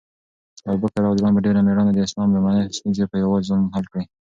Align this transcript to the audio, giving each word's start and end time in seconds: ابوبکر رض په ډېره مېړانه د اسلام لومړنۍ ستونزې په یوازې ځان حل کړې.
ابوبکر 0.71 1.01
رض 1.03 1.19
په 1.35 1.41
ډېره 1.45 1.59
مېړانه 1.67 1.91
د 1.93 1.99
اسلام 2.07 2.29
لومړنۍ 2.33 2.63
ستونزې 2.77 3.05
په 3.11 3.15
یوازې 3.23 3.47
ځان 3.49 3.61
حل 3.75 3.85
کړې. 3.91 4.03